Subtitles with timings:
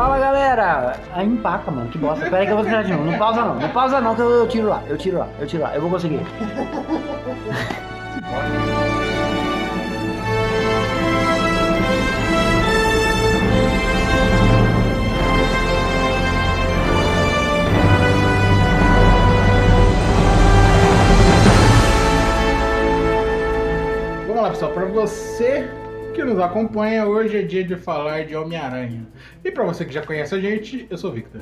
[0.00, 0.96] Fala galera!
[1.12, 2.24] Aí empaca, mano, que bosta.
[2.24, 3.04] Pera aí que eu vou tirar de novo.
[3.04, 5.46] Não pausa não, não pausa não, que eu, eu tiro lá, eu tiro lá, eu
[5.46, 6.20] tiro lá, eu vou conseguir.
[24.26, 24.72] Vamos lá, pessoal.
[24.72, 25.68] Para você
[26.20, 29.06] que nos acompanha, hoje é dia de falar de Homem-Aranha.
[29.42, 31.40] E para você que já conhece a gente, eu sou o Victor.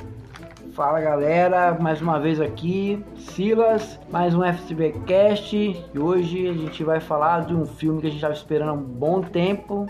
[0.73, 6.85] Fala galera, mais uma vez aqui, Silas, mais um FCB Cast e hoje a gente
[6.85, 9.87] vai falar de um filme que a gente estava esperando há um bom tempo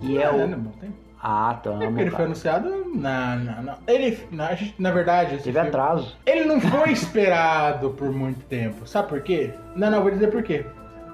[0.00, 0.46] e é, É, o.
[0.46, 0.94] né, bom tempo.
[1.22, 2.00] Ah, É porque tamo.
[2.00, 6.16] ele foi anunciado na, na, na- ele na, na verdade Teve filme- atraso.
[6.24, 8.86] ele não foi esperado por muito tempo.
[8.86, 9.50] Sabe por quê?
[9.76, 10.64] Não, não, vou dizer por quê.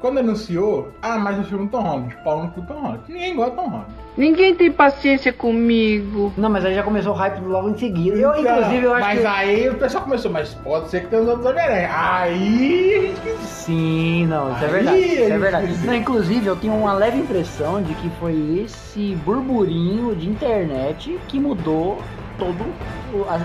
[0.05, 3.01] Quando anunciou, ah, mas o filme do Tom Holland, pau no cu Tom Holland.
[3.09, 3.87] Ninguém gosta do Tom Holland.
[4.19, 6.31] Ninguém tem paciência comigo.
[6.37, 8.15] Não, mas aí já começou o hype logo em seguida.
[8.15, 9.27] Eu, Então, inclusive, eu acho mas que.
[9.27, 11.89] aí o pessoal começou, mas pode ser que tenha os outros Homem-Aranha.
[11.91, 14.99] Aí a gente Sim, não, isso é Aí, verdade.
[14.99, 15.87] Isso é verdade.
[15.87, 21.41] Não, inclusive, eu tenho uma leve impressão de que foi esse burburinho de internet que
[21.41, 21.97] mudou
[22.39, 22.63] todo.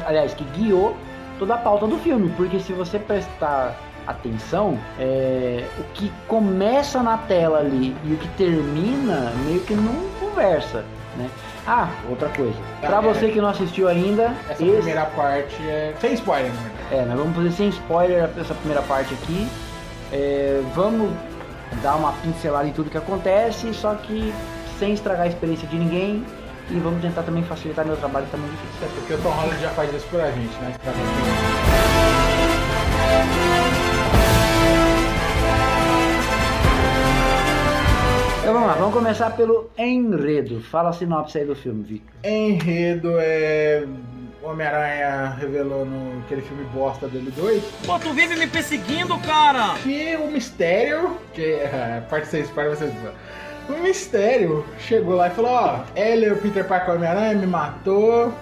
[0.06, 0.94] Aliás, que guiou
[1.40, 2.30] toda a pauta do filme.
[2.36, 3.78] Porque se você prestar
[4.10, 9.94] atenção, é, o que começa na tela ali e o que termina meio que não
[10.20, 10.84] conversa,
[11.18, 11.30] né?
[11.68, 12.56] Ah, outra coisa.
[12.82, 13.02] Pra Ah, é.
[13.14, 15.94] você que não assistiu ainda, Essa esse- primeira parte é.
[16.02, 16.74] Sem spoiler, verdade.
[16.92, 19.48] é, nós vamos fazer sem spoiler essa primeira parte aqui.
[20.12, 21.12] É, vamos
[21.84, 24.34] dar uma pincelada em tudo que acontece, só que
[24.80, 26.26] sem estragar a experiência de ninguém.
[26.72, 28.84] E vamos tentar também facilitar meu trabalho, que tá difícil.
[28.84, 30.74] É porque o Tom Holland já faz isso por a gente, né?
[30.84, 33.69] Pra você.
[38.40, 40.62] Então vamos lá, vamos começar pelo enredo.
[40.62, 42.12] Fala a sinopse aí do filme, Victor.
[42.24, 43.86] Enredo é.
[44.42, 49.76] Homem-Aranha revelou no aquele filme bosta dele 2 Pô, tu vive me perseguindo, cara!
[49.84, 52.92] que o mistério, que é, parte 6 para vocês.
[53.68, 58.34] O mistério chegou lá e falou: Ó, ele, o Peter Parker Homem-Aranha, me matou.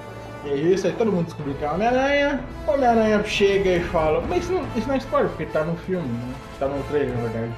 [0.45, 2.39] E é isso, aí todo mundo descobriu que é o Homem-Aranha.
[2.67, 5.75] O Homem-Aranha chega e fala: Mas isso não, isso não é spoiler, porque tá no
[5.77, 6.33] filme, né?
[6.59, 7.53] Tá no trailer, na verdade.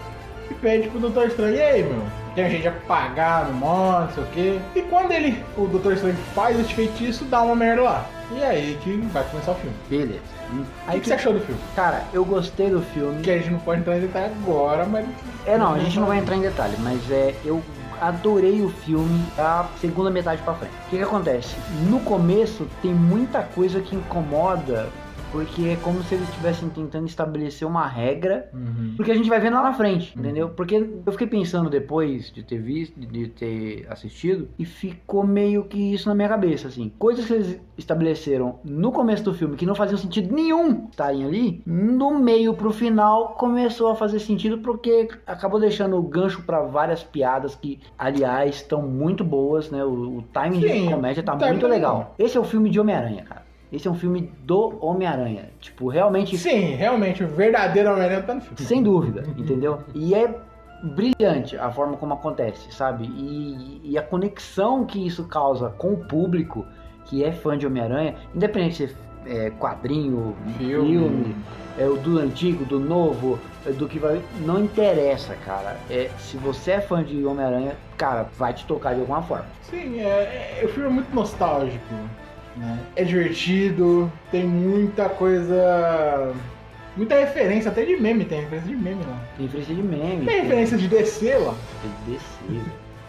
[0.49, 2.01] E pede pro Doutor Estranho: E aí, meu?
[2.35, 4.59] Tem gente a pagar no monte, não sei o quê.
[4.75, 8.05] E quando ele, o Doutor Estranho faz esse feitiço, dá uma merda lá.
[8.31, 9.75] E é aí que vai começar o filme.
[9.89, 10.21] Beleza.
[10.87, 11.59] Aí o que você achou do filme?
[11.75, 13.21] Cara, eu gostei do filme.
[13.21, 15.05] Que a gente não pode entrar em detalhe agora, mas.
[15.45, 17.61] É, não, a gente não vai entrar em detalhe, mas é, eu
[17.99, 20.73] adorei o filme a segunda metade pra frente.
[20.87, 21.55] O que, que acontece?
[21.89, 24.87] No começo tem muita coisa que incomoda,
[25.31, 28.49] porque é como se eles estivessem tentando estabelecer uma regra,
[28.95, 30.49] porque a gente vai vendo lá na frente, entendeu?
[30.49, 30.75] Porque
[31.05, 36.07] eu fiquei pensando depois de ter visto, de ter assistido, e ficou meio que isso
[36.09, 36.91] na minha cabeça, assim.
[36.97, 41.61] Coisas que eles estabeleceram no começo do filme que não faziam sentido nenhum estarem ali,
[41.65, 47.03] no meio pro final começou a fazer sentido porque acabou deixando o gancho pra várias
[47.03, 49.83] piadas que, aliás, estão muito boas, né?
[49.83, 51.67] O, o timing Sim, de comédia tá tá muito bom.
[51.67, 52.15] legal.
[52.17, 53.48] Esse é o filme de Homem-Aranha, cara.
[53.71, 55.51] Esse é um filme do Homem-Aranha.
[55.59, 58.57] Tipo, realmente Sim, realmente, o verdadeiro Homem-Aranha tá no filme.
[58.61, 59.79] sem dúvida, entendeu?
[59.93, 60.33] E é
[60.81, 63.05] brilhante a forma como acontece, sabe?
[63.05, 66.65] E, e a conexão que isso causa com o público
[67.05, 70.87] que é fã de Homem-Aranha, independente se é quadrinho, Filme.
[70.87, 71.35] filme,
[71.77, 74.21] é o do antigo, do novo, é do que vai.
[74.45, 75.75] Não interessa, cara.
[75.89, 79.45] É, se você é fã de Homem-Aranha, cara, vai te tocar de alguma forma.
[79.63, 81.93] Sim, é, é, o filme é muito nostálgico.
[82.59, 82.79] Né?
[82.95, 86.33] É divertido, tem muita coisa.
[86.97, 89.17] Muita referência, até de meme, tem referência de meme lá.
[89.37, 90.25] Tem referência de meme.
[90.25, 91.55] Tem referência de DC lá.
[91.81, 92.61] Tem DC.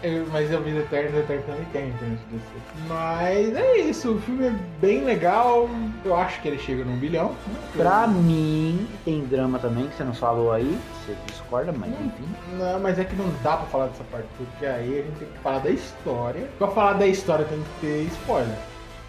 [0.03, 2.47] Eu- mas eu vi Eterno, Eterno também tem referência de DC.
[2.89, 5.69] Mas é isso, o filme é bem legal.
[6.05, 7.35] Eu acho que ele chega num bilhão.
[7.77, 10.79] Pra mim, tem drama também, que você não falou aí.
[11.05, 12.25] Você discorda, mas enfim.
[12.59, 15.29] Não, mas é que não dá pra falar dessa parte, porque aí a gente tem
[15.29, 16.49] que falar da história.
[16.59, 18.57] Pra falar da história tem que ter spoiler.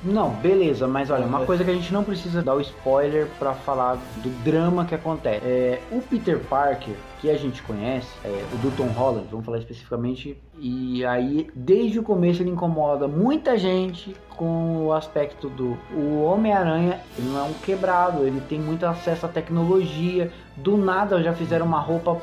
[0.03, 3.53] Não, beleza, mas olha, uma coisa que a gente não precisa dar o spoiler pra
[3.53, 5.45] falar do drama que acontece.
[5.45, 9.59] É, o Peter Parker, que a gente conhece, é, o do Tom Holland, vamos falar
[9.59, 16.23] especificamente, e aí desde o começo ele incomoda muita gente com o aspecto do o
[16.23, 21.33] Homem-Aranha, ele não é um quebrado, ele tem muito acesso à tecnologia, do nada já
[21.33, 22.19] fizeram uma roupa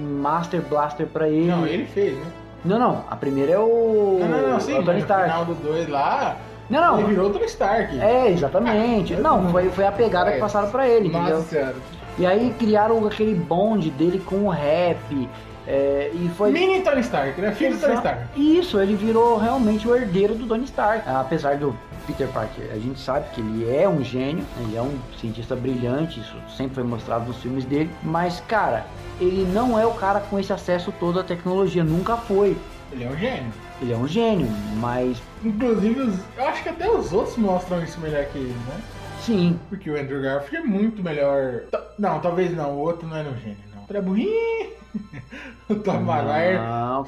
[0.00, 1.46] Master Blaster pra ele.
[1.48, 2.24] Não, ele fez, né?
[2.64, 5.24] Não, não, a primeira é o, Não, não, não, sim, o Tony no Stark.
[5.24, 6.36] final do 2 lá,
[6.72, 8.00] Não, não, ele virou Tony Stark.
[8.00, 9.14] é, exatamente.
[9.16, 11.42] Não, foi, foi a pegada que passaram pra ele, Nossa entendeu?
[11.42, 11.74] senhora.
[12.18, 15.28] E aí criaram aquele bonde dele com o rap.
[15.66, 16.50] é, e foi.
[16.50, 17.52] Mini Tony Stark, né?
[17.52, 18.20] Filho do Tony Stark.
[18.36, 21.08] Isso, ele virou realmente o herdeiro do Tony Stark.
[21.08, 21.76] Apesar do
[22.06, 26.20] Peter Parker, a gente sabe que ele é um gênio, ele é um cientista brilhante,
[26.20, 28.86] isso sempre foi mostrado nos filmes dele, mas cara,
[29.20, 32.56] ele não é o cara com esse acesso todo à tecnologia, nunca foi.
[32.92, 33.52] Ele é um gênio.
[33.80, 38.24] Ele é um gênio, mas Inclusive, eu acho que até os outros mostram isso melhor
[38.26, 38.80] que ele, né?
[39.20, 41.62] sim, Porque o Andrew Garfield é muito melhor.
[41.98, 43.84] Não, talvez não, o outro não era um gênio, não.
[43.88, 44.72] O é burrinho.
[45.68, 46.58] o Tom Maguire,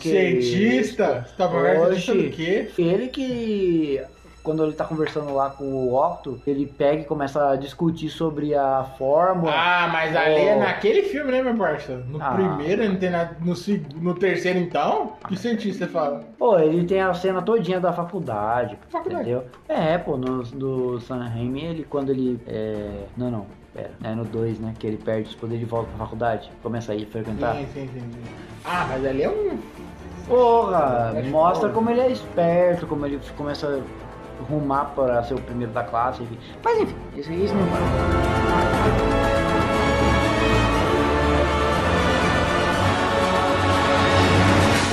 [0.00, 1.26] cientista.
[1.36, 2.22] Tom Maguire cientista Oxi.
[2.22, 2.70] do quê?
[2.78, 4.02] Ele que,
[4.44, 8.54] quando ele tá conversando lá com o Octo, ele pega e começa a discutir sobre
[8.54, 9.50] a fórmula.
[9.52, 10.58] Ah, mas ali é Oh.
[10.60, 11.96] naquele filme, né, meu parça?
[12.08, 12.32] No Ah.
[12.34, 13.36] primeiro, não tem nada.
[13.40, 13.54] No,
[14.02, 15.14] no terceiro, então?
[15.26, 16.20] Que cientista você fala?
[16.38, 19.22] Pô, ele tem a cena todinha da faculdade, Faculdade.
[19.30, 19.44] entendeu?
[19.66, 23.04] É, pô, no, no San Raimi, ele, quando ele, é...
[23.16, 26.04] Não, não, pera, é no 2, né, que ele perde os poderes de volta pra
[26.04, 27.54] faculdade, começa a ir frequentar.
[27.56, 28.22] Sim, sim, sim, sim.
[28.62, 29.58] Ah, mas ali é um.
[30.28, 34.03] Porra, mostra como ele é esperto, como ele começa a
[34.48, 36.38] rumar para ser o primeiro da classe, enfim.
[36.62, 37.80] Mas enfim, isso, isso não vai.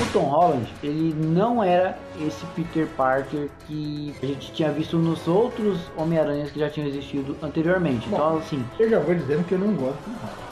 [0.01, 5.27] O Tom Holland, ele não era esse Peter Parker que a gente tinha visto nos
[5.27, 8.07] outros Homem-Aranhas que já tinham existido anteriormente.
[8.07, 10.50] Então, assim, Eu já vou dizendo que eu não gosto do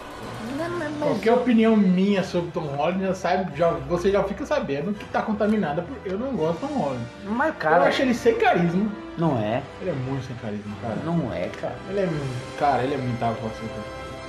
[0.69, 0.99] Tom Holland.
[0.99, 5.21] Qualquer opinião minha sobre Tom Holland, já sabe, já, você já fica sabendo que tá
[5.21, 7.03] contaminada porque eu não gosto do Tom Holland.
[7.25, 8.89] mas eu cara, acho ele sem carisma.
[9.17, 10.97] não é, Ele é muito sem carisma, cara.
[11.05, 11.75] não é, cara.
[11.89, 12.57] Ele é muito.
[12.59, 13.61] Cara, ele é muito você.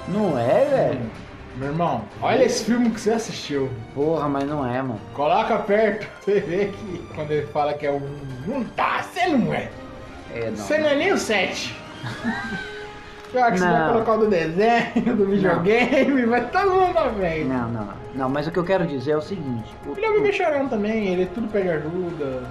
[0.09, 1.11] Não é, velho.
[1.57, 3.69] Meu irmão, olha esse filme que você assistiu.
[3.95, 5.01] Porra, mas não é, mano.
[5.15, 8.01] Coloca perto, você vê que quando ele fala que é um.
[8.47, 9.69] Não tá, você não é.
[10.33, 10.57] É, não.
[10.57, 11.77] Você não é nem o 7.
[13.33, 13.93] Você vai Não.
[13.93, 17.45] colocar o do desenho, do videogame, vai todo mundo na frente.
[17.45, 17.95] Não, não, não.
[18.15, 19.73] Não, mas o que eu quero dizer é o seguinte.
[19.87, 22.43] o- Ele é bebê chorão também, ele tudo pede ajuda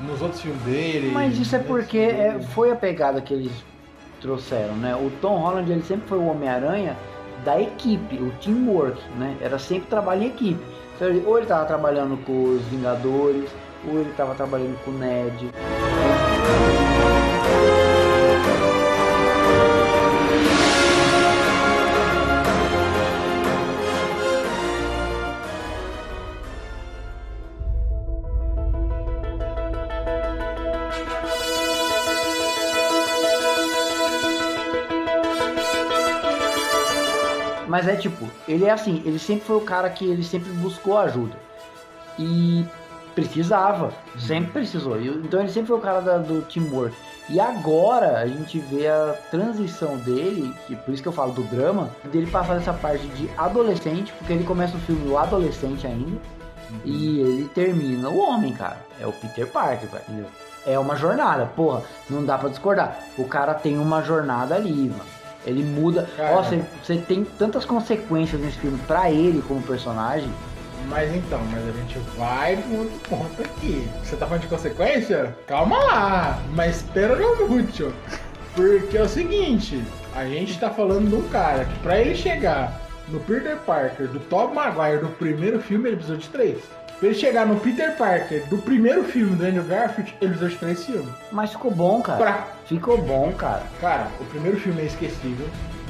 [0.00, 1.10] nos outros filmes dele.
[1.12, 3.52] Mas isso é nesse porque é, foi a pegada que eles
[4.20, 4.96] trouxeram, né?
[4.96, 6.96] O Tom Holland ele sempre foi o Homem-Aranha
[7.44, 9.36] da equipe, o teamwork, né?
[9.40, 10.60] Era sempre trabalho em equipe.
[10.96, 13.48] Então, ou ele tava trabalhando com os Vingadores,
[13.88, 15.50] ou ele tava trabalhando com o Ned.
[37.66, 40.96] Mas é tipo, ele é assim, ele sempre foi o cara que ele sempre buscou
[40.98, 41.36] ajuda.
[42.18, 42.64] E
[43.14, 45.00] precisava, sempre precisou.
[45.00, 46.94] Então ele sempre foi o cara da- do teamwork.
[47.28, 51.42] E agora a gente vê a transição dele, que por isso que eu falo do
[51.44, 56.20] drama, dele passar dessa parte de adolescente, porque ele começa o filme o adolescente ainda,
[56.84, 58.76] e ele termina o homem, cara.
[59.00, 60.26] É o Peter Parker, velho, entendeu?
[60.64, 62.96] É uma jornada, porra, não dá pra discordar.
[63.18, 65.15] O cara tem uma jornada ali, mano.
[65.46, 66.08] Ele muda.
[66.18, 70.28] Ó, você você tem tantas consequências nesse filme pra ele como personagem.
[70.88, 73.88] Mas então, mas a gente vai pro outro ponto aqui.
[74.04, 75.36] Você tá falando de consequência?
[75.46, 77.92] Calma lá, mas espera não muito.
[78.54, 79.82] Porque é o seguinte,
[80.14, 84.20] a gente tá falando de um cara que pra ele chegar no Peter Parker do
[84.20, 86.58] Tobey Maguire do primeiro filme, ele precisou de três.
[86.98, 90.56] Pra ele chegar no Peter Parker do primeiro filme do Andrew Garfield, ele precisou de
[90.56, 91.08] três filmes.
[91.30, 92.18] Mas ficou bom, cara.
[92.18, 92.46] Pra...
[92.66, 93.62] Ficou bom, cara.
[93.80, 95.46] Cara, o primeiro filme é esquecível.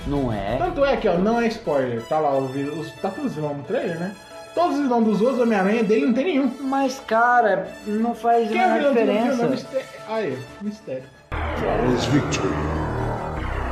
[0.07, 0.57] Não é?
[0.57, 2.03] Tanto é que, ó, não é spoiler.
[2.03, 4.13] Tá lá, os, tá todos os vilões no trailer, né?
[4.55, 6.51] Todos os vilões dos outros Homem-Aranha dele não tem nenhum.
[6.61, 9.13] Mas, cara, não faz Quem é vilão do filme?
[9.13, 9.47] Diferença.
[9.49, 9.87] mistério.
[10.09, 11.05] Aí, mistério.
[11.31, 12.55] For his victory.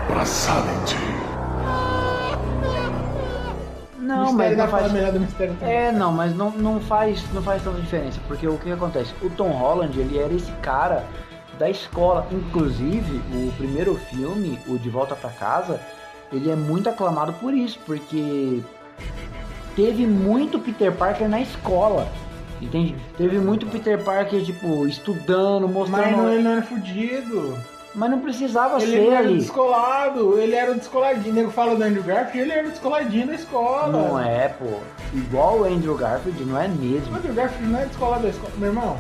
[0.09, 1.24] Braçality.
[4.05, 4.93] Não, mistério mas não faz.
[4.93, 5.75] melhor do mistério também.
[5.75, 8.21] É, não, mas não, não, faz, não faz tanta diferença.
[8.29, 9.15] Porque o que acontece?
[9.23, 11.05] O Tom Holland, ele era esse cara
[11.59, 12.27] da escola.
[12.31, 15.81] Inclusive, o primeiro filme, o De Volta pra Casa,
[16.31, 17.79] ele é muito aclamado por isso.
[17.87, 18.63] Porque
[19.75, 22.07] teve muito Peter Parker na escola.
[22.61, 22.95] Entende?
[23.17, 26.03] Teve muito Peter Parker, tipo, estudando, mostrando.
[26.03, 27.59] Mas não, ele não era fudido.
[27.95, 30.39] Mas não precisava Ele ser não era descolado.
[30.39, 31.31] Ele era o descoladinho.
[31.31, 33.89] O nego fala do Andrew Garfield, ele era o descoladinho da escola.
[33.93, 34.65] Não é, pô.
[35.13, 37.17] Igual o Andrew Garfield, não é O mesmo.
[37.17, 38.53] Andrew Garfield não é descolado da escola.
[38.59, 38.97] Meu irmão,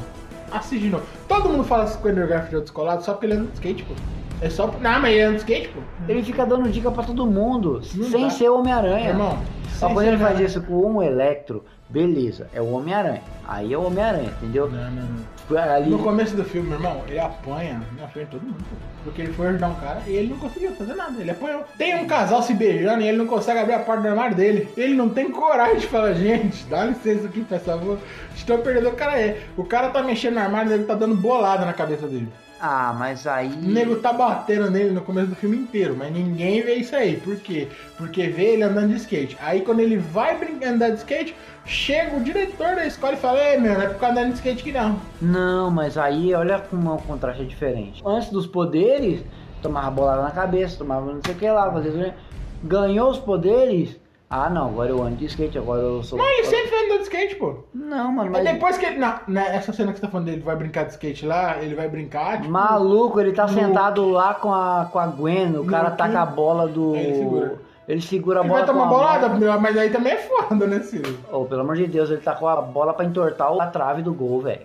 [0.52, 1.04] assiste de novo.
[1.26, 3.82] Todo mundo fala que o Andrew Garfield é descolado só porque ele anda de skate,
[3.82, 3.94] pô.
[4.40, 4.66] É só.
[4.80, 5.80] Não, mas ele anda de skate, pô.
[6.08, 8.30] Ele fica dando dica pra todo mundo, Não sem dá.
[8.30, 9.08] ser o Homem-Aranha.
[9.08, 9.38] Irmão,
[9.78, 13.22] Só quando ele faz isso com um Electro, beleza, é o Homem-Aranha.
[13.46, 14.68] Aí é o Homem-Aranha, entendeu?
[14.68, 15.62] Não, não, não.
[15.62, 18.64] Ali, No começo do filme, meu irmão, ele apanha na frente de todo mundo.
[19.04, 21.20] Porque ele foi ajudar um cara e ele não conseguiu fazer nada.
[21.20, 21.64] Ele apanhou.
[21.78, 24.68] Tem um casal se beijando e ele não consegue abrir a porta do armário dele.
[24.76, 27.98] Ele não tem coragem de falar, gente, dá licença aqui, por favor.
[28.34, 29.42] Estou perdendo o cara é.
[29.56, 32.28] O cara tá mexendo no armário e ele tá dando bolada na cabeça dele.
[32.66, 33.52] Ah, mas aí.
[33.52, 37.18] O nego tá batendo nele no começo do filme inteiro, mas ninguém vê isso aí.
[37.18, 37.68] Por quê?
[37.98, 39.36] Porque vê ele andando de skate.
[39.38, 43.60] Aí quando ele vai andar de skate, chega o diretor da escola e fala: Ei,
[43.60, 44.98] meu, não é por causa andando de skate que não.
[45.20, 48.02] Não, mas aí olha como o contraste é diferente.
[48.02, 49.22] Antes dos poderes,
[49.60, 52.16] tomava bolada na cabeça, tomava não sei o que lá, fazia.
[52.62, 54.00] Ganhou os poderes.
[54.36, 56.18] Ah, não, agora eu ando de skate, agora eu sou.
[56.18, 57.54] Mas ele sempre andando de skate, pô.
[57.72, 58.52] Não, mano, Mas mas.
[58.54, 58.98] depois que ele.
[58.98, 61.76] Não, né, essa cena que você tá falando dele vai brincar de skate lá, ele
[61.76, 62.50] vai brincar, tipo.
[62.50, 66.20] Maluco, ele tá No- sentado lá com a, com a Gwen, o cara No- taca
[66.20, 66.94] a bola do.
[66.94, 67.54] Aí ele segura.
[67.86, 68.60] Ele segura a Ele bola.
[68.64, 69.60] vai tomar com bolada, mão.
[69.60, 71.16] mas aí também é foda, né, Ciro?
[71.30, 74.40] Ô, pelo amor de Deus, ele tacou a bola pra entortar a trave do gol,
[74.40, 74.62] velho.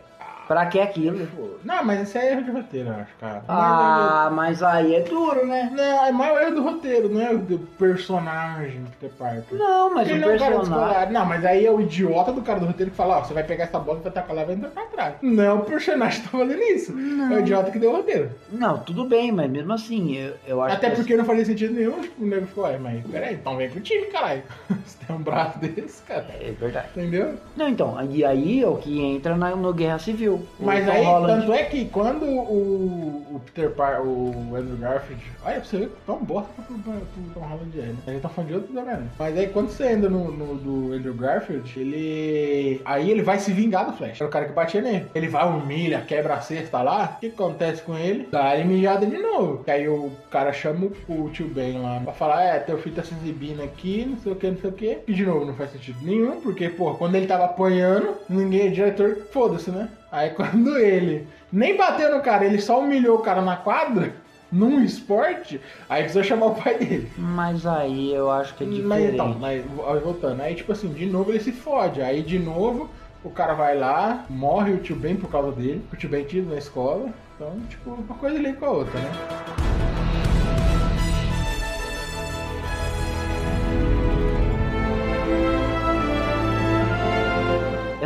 [0.50, 1.28] Pra que aquilo?
[1.64, 3.44] Não, mas isso é erro de roteiro, eu acho, cara.
[3.48, 5.72] Ah, mas aí é duro, né?
[5.72, 9.56] Não, é mais erro do roteiro, não é o do personagem Peter Parker.
[9.56, 11.14] Não, mas o não é personagem.
[11.14, 13.44] Não, mas aí é o idiota do cara do roteiro que fala, ó, você vai
[13.44, 15.16] pegar essa bola, vai tacar lá e vai entrar pra trás.
[15.22, 16.94] Não é o personagem que tá fazendo isso.
[17.32, 18.32] É o idiota que deu o roteiro.
[18.52, 20.96] Não, tudo bem, mas mesmo assim, eu, eu acho Até que.
[20.96, 23.82] porque não fazia sentido nenhum, tipo, o nego ficou, ué, mas peraí, então vem pro
[23.82, 24.42] time, caralho.
[24.84, 26.26] Você tem um braço desse, cara.
[26.42, 26.88] É verdade.
[26.96, 27.36] Entendeu?
[27.56, 30.39] Não, então, e aí é o que entra na, no Guerra Civil.
[30.60, 35.56] Mas aí, Holland- tanto é que quando o, o Peter Parker, o Andrew Garfield, olha
[35.56, 37.96] pra você ver tão bosta pro, pro, pro Tom Holland é, né?
[38.08, 39.10] A gente tá falando de outro Homem-Aranha.
[39.18, 42.82] Mas aí quando você anda no, no do Andrew Garfield, ele.
[42.86, 44.20] Aí ele vai se vingar do Flash.
[44.20, 45.06] Era o cara que batia nele.
[45.14, 47.16] Ele vai, humilha, quebra a cesta lá.
[47.18, 48.28] O que acontece com ele?
[48.32, 49.64] Dá ele mijada de novo.
[49.64, 52.96] Que aí o cara chama o, o tio Ben lá pra falar: É, teu filho
[52.96, 54.98] tá se exibindo aqui, não sei o que, não sei o que.
[55.08, 59.18] E de novo, não faz sentido nenhum, porque, pô, quando ele tava apanhando, ninguém, diretor,
[59.32, 59.90] foda-se, né?
[60.12, 64.14] Aí quando ele nem bateu no cara, ele só humilhou o cara na quadra,
[64.52, 67.12] num esporte, aí precisou chamar o pai dele.
[67.18, 68.88] Mas aí eu acho que é diferente.
[68.88, 72.02] Mas então, mas vo- voltando, aí tipo assim, de novo ele se fode.
[72.02, 72.90] Aí de novo
[73.24, 76.50] o cara vai lá, morre o tio Ben por causa dele, o tio Ben tido
[76.50, 77.10] na escola.
[77.36, 79.69] Então, tipo, uma coisa liga com a outra, né?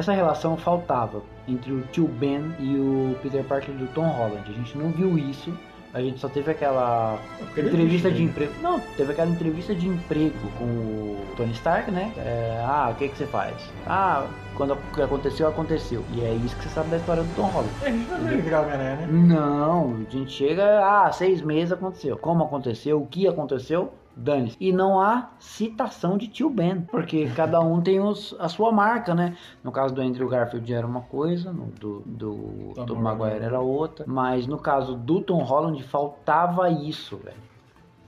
[0.03, 4.43] Essa relação faltava entre o tio Ben e o Peter Parker do Tom Holland.
[4.49, 5.57] A gente não viu isso.
[5.93, 7.17] A gente só teve aquela
[7.55, 8.51] ele entrevista de emprego.
[8.61, 12.11] Não, teve aquela entrevista de emprego com o Tony Stark, né?
[12.17, 13.55] É, ah, o que, que você faz?
[13.87, 16.03] Ah, quando aconteceu, aconteceu.
[16.11, 17.71] E é isso que você sabe da história do Tom Holland.
[17.81, 19.07] A gente não viu virar Homem-Aranha, né?
[19.09, 22.17] Não, a gente chega, ah, seis meses aconteceu.
[22.17, 24.57] Como aconteceu, o que aconteceu, dane-se.
[24.59, 29.13] E não há citação de tio Ben, porque cada um tem os, a sua marca,
[29.13, 29.35] né?
[29.63, 32.95] No caso do Andrew Garfield era uma coisa, no do, do Tom.
[32.95, 34.05] Maguire era outra.
[34.07, 37.37] Mas no caso do Tom Holland faltava isso, velho.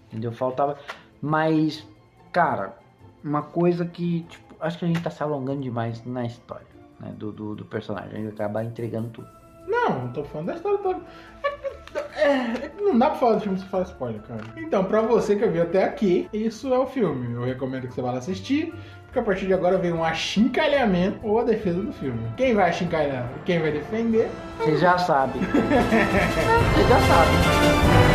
[0.08, 0.32] Entendeu?
[0.32, 0.78] Faltava.
[1.22, 1.86] Mas,
[2.32, 2.78] cara,
[3.24, 6.76] uma coisa que, tipo, acho que a gente tá se alongando demais na história.
[7.00, 9.28] Né, do, do, do personagem, a gente vai acabar entregando tudo.
[9.68, 11.02] Não, não tô falando da história toda.
[11.44, 11.55] É,
[12.16, 14.42] é não dá pra falar do filme sem falar spoiler, cara.
[14.58, 17.34] Então, pra você que viu até aqui, isso é o filme.
[17.34, 18.74] Eu recomendo que você vá lá assistir,
[19.06, 22.20] porque a partir de agora vem um achincalhamento ou a defesa do filme.
[22.38, 24.30] Quem vai achincalhar quem vai defender
[24.60, 25.40] Você já sabe.
[25.44, 28.15] Você já sabe.